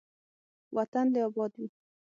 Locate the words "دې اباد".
1.13-1.51